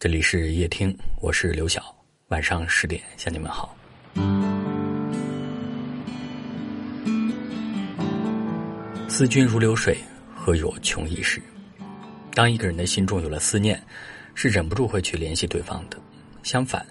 [0.00, 1.82] 这里是夜听，我是刘晓。
[2.28, 3.76] 晚上十点向你们好。
[9.08, 9.98] 思君如流水，
[10.36, 11.42] 何有穷一时？
[12.32, 13.82] 当一个人的心中有了思念，
[14.36, 15.98] 是忍不住会去联系对方的。
[16.44, 16.86] 相反，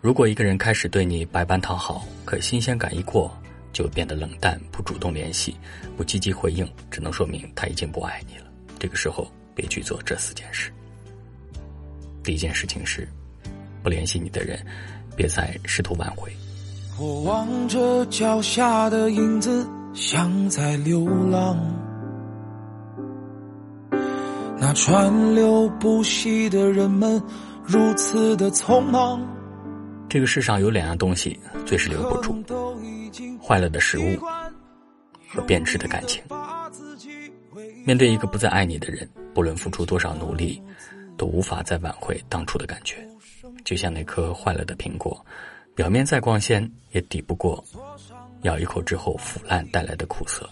[0.00, 3.40] 如果一个人开始对你百般讨好，可新鲜感一过，
[3.72, 5.56] 就变得冷淡，不主动联系，
[5.96, 8.46] 不积极回应，只能说明他已经不爱你了。
[8.80, 10.72] 这个时候，别去做这四件事。
[12.28, 13.08] 第一件事情是，
[13.82, 14.58] 不联系你的人，
[15.16, 16.30] 别再试图挽回。
[17.00, 21.58] 我望着脚下的影子，像在流浪。
[24.60, 27.18] 那川流不息的人们，
[27.64, 29.26] 如此的匆忙。
[30.06, 32.44] 这个世上有两样东西最是留不住：
[33.42, 34.18] 坏了的食物
[35.30, 36.22] 和变质的感情。
[37.86, 40.62] 面对一个不再爱你的人，不论付出多少努力。
[41.18, 43.06] 都无法再挽回当初的感觉，
[43.64, 45.22] 就像那颗坏了的苹果，
[45.74, 47.62] 表面再光鲜，也抵不过
[48.42, 50.48] 咬一口之后腐烂带来的苦涩。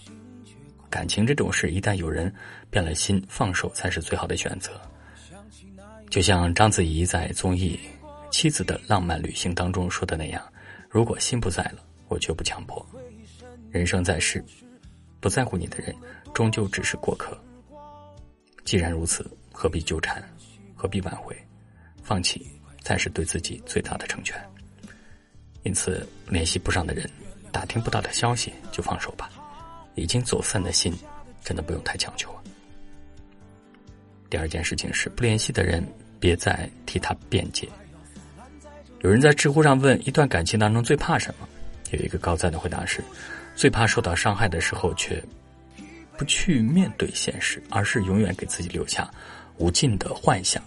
[0.91, 2.33] 感情这种事，一旦有人
[2.69, 4.73] 变了心，放手才是最好的选择。
[6.11, 7.79] 就像章子怡在综艺
[8.31, 10.43] 《妻子的浪漫旅行》当中说的那样
[10.89, 12.85] ：“如果心不在了，我绝不强迫。
[13.71, 14.43] 人生在世，
[15.21, 15.95] 不在乎你的人，
[16.33, 17.37] 终究只是过客。
[18.65, 20.23] 既然如此，何必纠缠？”
[20.77, 21.37] 何必挽回？
[22.03, 22.47] 放弃
[22.83, 24.41] 才是对自己最大的成全。
[25.65, 27.11] 因此，联系不上的人，
[27.51, 29.29] 打听不到的消息，就放手吧。
[29.97, 30.95] 已经走散的心，
[31.43, 32.31] 真的不用太强求。
[34.31, 35.85] 第二件事情是，不联系的人，
[36.21, 37.69] 别再替他辩解。
[39.01, 41.49] 有人在知乎上问：一段感情当中最怕什么？
[41.93, 43.03] 有一个高赞的回答是：
[43.55, 45.23] 最怕受到伤害的时候，却
[46.17, 49.11] 不去面对现实，而是永远给自己留下。
[49.59, 50.63] 无尽的幻想。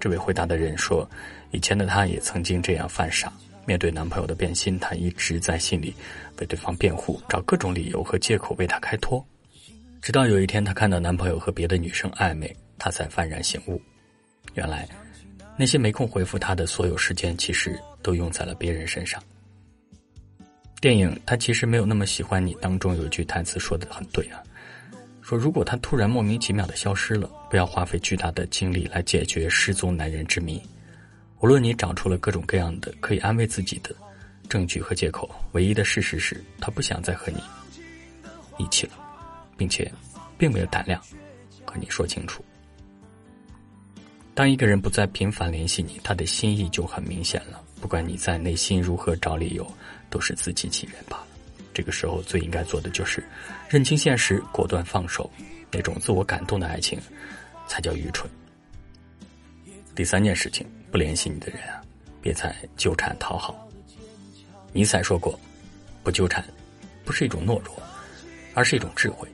[0.00, 1.08] 这位回答的人说
[1.52, 3.32] ：“以前的他也曾经这样犯傻，
[3.64, 5.94] 面对男朋友的变心，他一直在心里
[6.38, 9.24] 为对方辩护，找各种理由和借口为他开脱。
[10.00, 13.80] 直到有一天，他看到男朋友和别的女生暧昧，他才幡然醒悟，
[14.54, 14.88] 原来
[15.56, 19.22] 那些没空回复他的所有时间，其实都用在了别人身上。”
[20.80, 24.42] 电影《他其实没有那么喜欢你》当中有一句台词说的很对啊。
[25.22, 30.60] 说：“如果他突然莫名其妙的消失了，不要花费巨大的精力来解决失踪男人之谜。
[31.40, 33.94] 无论你找出了各种各样的可以安慰自己的
[34.48, 37.40] 证据和借口，唯一的事实是他不想再和你
[38.58, 38.92] 一起了，
[39.56, 39.90] 并且
[40.36, 41.00] 并没有胆量
[41.64, 42.44] 和你说清楚。
[44.34, 47.62] 当一个人不再频繁联系你，他的心意就很明显了。
[47.80, 49.66] 不管你在内心如何找理由，
[50.10, 51.26] 都是自欺欺人罢了。”
[51.74, 53.22] 这个时候最应该做的就是
[53.68, 55.30] 认清现实，果断放手。
[55.74, 57.00] 那种自我感动的爱情，
[57.66, 58.30] 才叫愚蠢。
[59.94, 61.80] 第三件事情，不联系你的人啊，
[62.20, 63.66] 别再纠缠讨好。
[64.72, 65.38] 尼采说过
[66.04, 66.44] ：“不纠缠，
[67.06, 67.82] 不是一种懦弱，
[68.52, 69.26] 而是一种智慧。”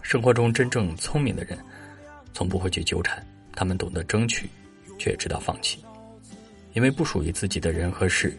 [0.00, 1.58] 生活中真正聪明的人，
[2.32, 3.22] 从不会去纠缠，
[3.54, 4.48] 他们懂得争取，
[4.98, 5.84] 却也知道放弃。
[6.72, 8.34] 因为不属于自己的人和事，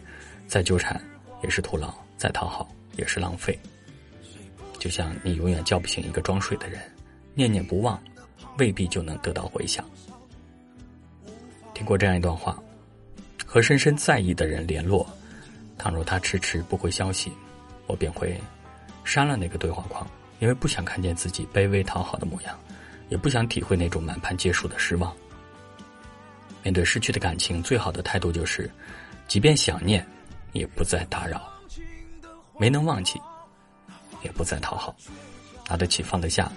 [0.48, 1.00] 再纠缠
[1.44, 2.68] 也是徒劳，再讨好。
[3.00, 3.58] 也是浪费，
[4.78, 6.78] 就像你永远叫不醒一个装睡的人，
[7.34, 7.98] 念念不忘，
[8.58, 9.82] 未必就能得到回响。
[11.72, 12.62] 听过这样一段话：
[13.46, 15.08] 和深深在意的人联络，
[15.78, 17.32] 倘若他迟迟不回消息，
[17.86, 18.38] 我便会
[19.02, 20.06] 删了那个对话框，
[20.40, 22.54] 因为不想看见自己卑微讨好的模样，
[23.08, 25.10] 也不想体会那种满盘皆输的失望。
[26.62, 28.70] 面对失去的感情，最好的态度就是，
[29.26, 30.06] 即便想念，
[30.52, 31.50] 也不再打扰。
[32.60, 33.18] 没能忘记，
[34.22, 34.94] 也不再讨好，
[35.66, 36.52] 拿得起放得下，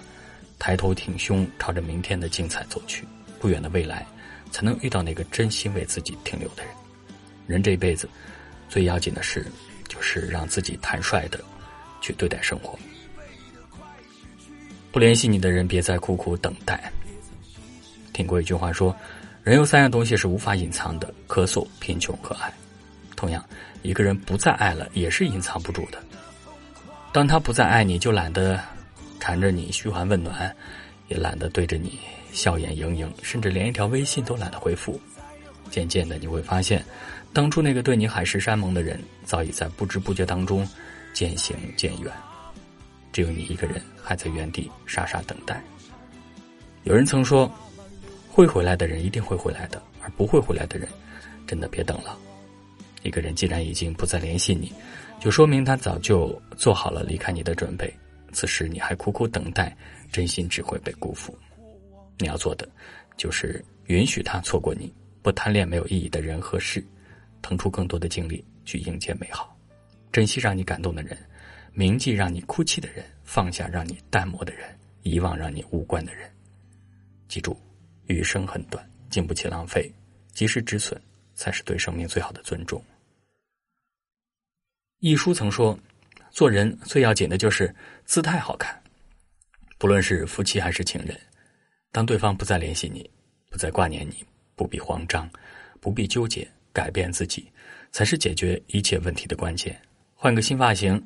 [0.58, 3.08] 抬头挺胸，朝着明天的精彩走去。
[3.40, 4.06] 不远的未来，
[4.50, 6.74] 才能遇到那个真心为自己停留的人。
[7.46, 8.06] 人这一辈子，
[8.68, 9.50] 最要紧的事，
[9.88, 11.42] 就是让自己坦率的
[12.02, 12.78] 去对待生活。
[14.92, 16.92] 不联系你的人，别再苦苦等待。
[18.12, 18.94] 听过一句话说，
[19.42, 22.52] 人有三样东西是无法隐藏的：咳嗽、贫穷和爱。
[23.24, 23.42] 同样，
[23.80, 25.98] 一个人不再爱了，也是隐藏不住的。
[27.10, 28.60] 当他不再爱你，就懒得
[29.18, 30.54] 缠着你嘘寒问暖，
[31.08, 31.98] 也懒得对着你
[32.34, 35.00] 笑眼盈盈，甚至连一条微信都懒得回复。
[35.70, 36.84] 渐渐的，你会发现，
[37.32, 40.68] 当初那个对你海誓山盟的人，早已在不知不觉当中
[41.14, 42.12] 渐行渐远，
[43.10, 45.64] 只有你一个人还在原地傻傻等待。
[46.82, 47.50] 有人曾说，
[48.28, 50.86] 会回来的人一定会回来的，而不会回来的人，
[51.46, 52.18] 真的别等了。
[53.04, 54.72] 一个人既然已经不再联系你，
[55.20, 57.92] 就说明他早就做好了离开你的准备。
[58.32, 59.76] 此时你还苦苦等待，
[60.10, 61.38] 真心只会被辜负。
[62.18, 62.68] 你要做的，
[63.16, 64.92] 就是允许他错过你，
[65.22, 66.84] 不贪恋没有意义的人和事，
[67.42, 69.56] 腾出更多的精力去迎接美好，
[70.10, 71.16] 珍惜让你感动的人，
[71.72, 74.68] 铭记让你哭泣的人，放下让你淡漠的人，
[75.02, 76.28] 遗忘让你无关的人。
[77.28, 77.56] 记住，
[78.06, 79.92] 余生很短，经不起浪费，
[80.32, 81.00] 及时止损
[81.34, 82.82] 才是对生命最好的尊重。
[85.04, 85.78] 一书曾说，
[86.30, 87.74] 做人最要紧的就是
[88.06, 88.74] 姿态好看，
[89.76, 91.14] 不论是夫妻还是情人，
[91.92, 93.10] 当对方不再联系你，
[93.50, 94.24] 不再挂念你。
[94.56, 95.28] 不必慌张，
[95.78, 97.46] 不必纠结，改变自己
[97.92, 99.78] 才是解决一切问题的关键。
[100.14, 100.98] 换个新发型，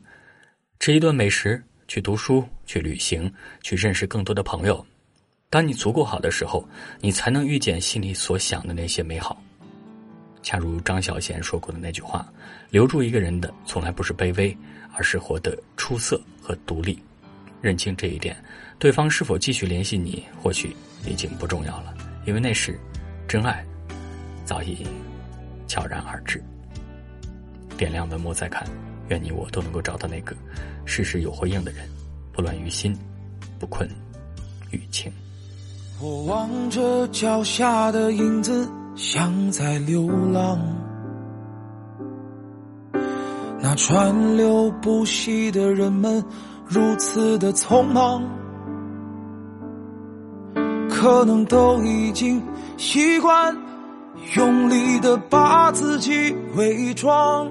[0.79, 3.29] 吃一顿美食，去读书，去旅行，
[3.65, 4.87] 去认识更多的朋友。
[5.51, 6.65] 当你足够好的时候，
[7.01, 9.43] 你才能遇见心里所想的那些美好。
[10.49, 12.27] 恰如张小娴说过的那句话
[12.73, 14.57] ：“留住一个人的，从来不是卑微，
[14.95, 16.99] 而是活得出色和独立。”
[17.61, 18.35] 认清这一点，
[18.79, 20.75] 对方是否继续联系你，或许
[21.07, 21.93] 已经不重要了，
[22.25, 22.81] 因为那时。
[23.29, 23.63] 真爱
[24.47, 24.87] 早已
[25.67, 26.43] 悄然而至。
[27.77, 28.67] 点亮文末再看，
[29.11, 30.35] 愿你我都能够找到那个
[30.87, 31.87] 事事有回应的人，
[32.33, 32.97] 不乱于心，
[33.59, 33.87] 不困
[34.71, 35.13] 于情。
[36.01, 38.67] 我望着脚下的影子，
[38.99, 40.59] 像在流浪。
[43.61, 46.25] 那川流不息的人们，
[46.67, 48.21] 如此的匆忙。
[50.91, 52.43] 可能都已经
[52.77, 53.57] 习惯
[54.37, 57.49] 用力的把自己伪装，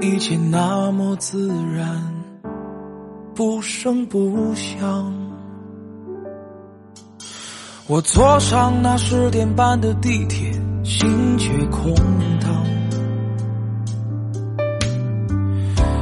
[0.00, 2.00] 一切那么自然，
[3.34, 5.27] 不声不响。
[7.88, 10.52] 我坐上那十点半的地铁，
[10.84, 11.94] 心却空
[12.38, 12.66] 荡。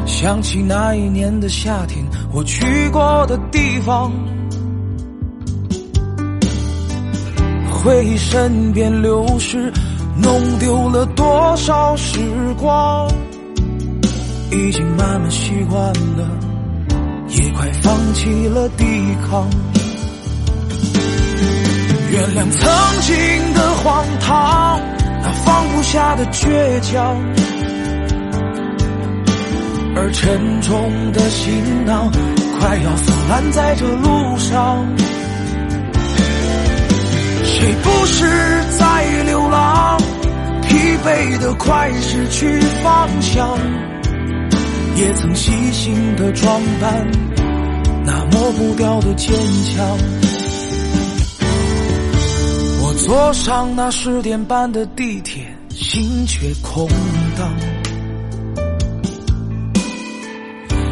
[0.05, 4.11] 想起那一年的夏天，我去过的地方。
[7.71, 9.73] 回忆身边流逝，
[10.21, 12.19] 弄丢了多少时
[12.59, 13.09] 光？
[14.51, 15.81] 已经慢慢习惯
[16.17, 16.29] 了，
[17.29, 18.85] 也快放弃了抵
[19.31, 19.49] 抗。
[22.27, 24.81] 原谅曾经的荒唐，
[25.23, 27.17] 那放不下的倔强，
[29.95, 32.11] 而沉重的行囊
[32.59, 34.85] 快要腐烂在这路上。
[37.45, 38.25] 谁不是
[38.77, 39.97] 在流浪？
[40.63, 43.57] 疲惫的快失去方向，
[44.97, 47.07] 也曾细心的装扮，
[48.05, 49.33] 那抹不掉的坚
[49.77, 50.36] 强。
[53.07, 56.89] 坐上那十点半的地铁，心却空
[57.39, 57.55] 荡。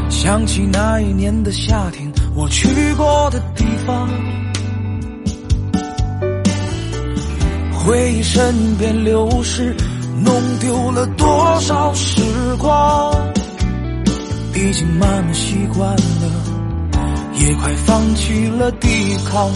[0.08, 4.08] 想起那一年的夏天，我去过的地方。
[7.72, 9.74] 回忆身边流逝，
[10.24, 12.22] 弄丢了多少时
[12.60, 13.12] 光？
[14.54, 16.92] 已经慢慢习惯了，
[17.40, 18.88] 也快放弃了抵
[19.28, 19.50] 抗。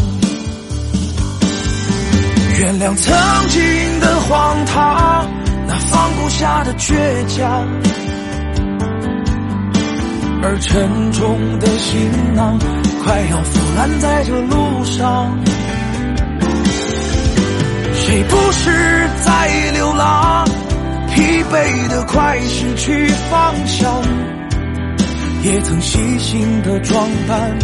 [2.59, 3.17] 原谅曾
[3.49, 5.31] 经的荒唐，
[5.69, 6.93] 那放不下的倔
[7.29, 7.69] 强，
[10.43, 12.59] 而沉重的行囊
[13.05, 15.39] 快要腐烂在这路上。
[17.95, 20.45] 谁不是在流浪？
[21.15, 24.03] 疲惫的快失去方向，
[25.45, 27.57] 也曾细心的装扮，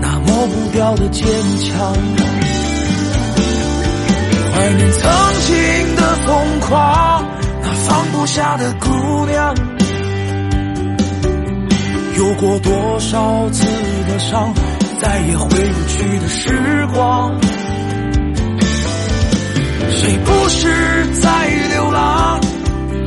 [0.00, 1.26] 那抹不掉的坚
[1.58, 1.96] 强。
[4.56, 5.02] 怀念曾
[5.46, 7.24] 经的疯狂，
[7.60, 9.54] 那放不下的姑娘，
[12.16, 13.66] 有过多少次
[14.08, 14.54] 的伤，
[14.98, 17.38] 再也回不去的时光。
[19.90, 22.40] 谁不是在流浪？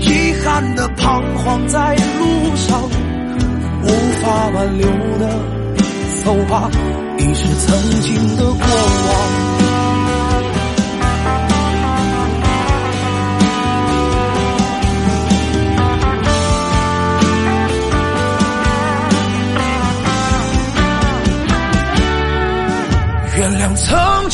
[0.01, 2.79] 遗憾的彷徨在路上，
[3.81, 3.87] 无
[4.21, 4.87] 法挽留
[5.17, 5.27] 的，
[6.23, 6.69] 走吧，
[7.17, 9.58] 已是曾经的过往。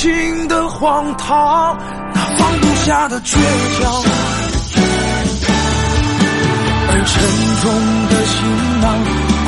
[0.05, 1.75] 心的荒唐。
[2.13, 3.33] 那放不下的倔
[3.79, 4.03] 强，
[6.87, 7.13] 而沉
[7.63, 7.65] 重
[8.11, 8.37] 的行
[8.81, 8.85] 囊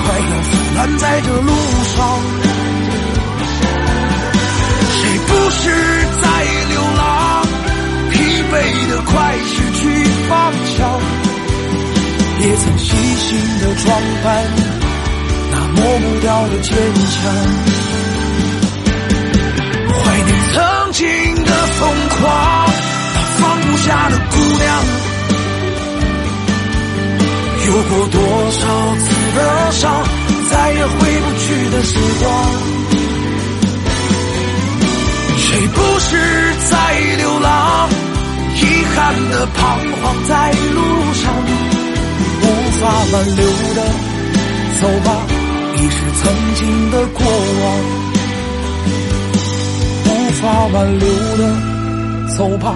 [0.02, 1.52] 快要腐烂在这路
[1.94, 1.96] 上。
[4.90, 5.62] 谁不是
[6.24, 6.26] 在
[6.70, 7.06] 流浪？
[8.10, 8.16] 疲
[8.52, 8.54] 惫
[8.90, 9.14] 的快
[9.46, 9.80] 失去
[10.28, 10.34] 方
[10.76, 10.76] 向，
[12.40, 13.86] 也曾细心的装
[14.24, 14.26] 扮
[15.52, 16.74] 那抹不掉的坚
[17.14, 17.16] 强。
[20.00, 20.37] 怀念
[27.84, 28.19] 过多
[28.51, 29.05] 少次
[29.36, 30.03] 的伤，
[30.50, 32.25] 再也回不去的时光。
[35.38, 36.10] 谁不是
[36.69, 36.75] 在
[37.17, 37.89] 流浪，
[38.55, 38.60] 遗
[38.96, 38.96] 憾
[39.31, 39.57] 的彷
[40.01, 40.77] 徨在路
[41.13, 41.34] 上，
[42.41, 42.46] 无
[42.79, 42.81] 法
[43.13, 43.79] 挽留的，
[44.81, 45.10] 走吧，
[45.75, 46.24] 已是曾
[46.55, 47.25] 经的过
[47.62, 47.65] 往。
[50.05, 50.10] 无
[50.41, 50.41] 法
[50.74, 51.05] 挽留
[51.38, 51.41] 的，
[52.36, 52.75] 走吧。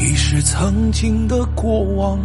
[0.00, 2.18] 已是曾经的过往。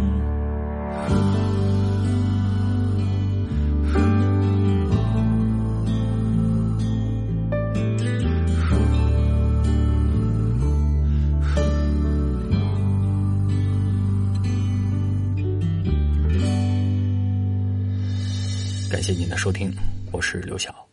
[18.90, 19.74] 感谢您的收听，
[20.12, 20.83] 我是刘晓。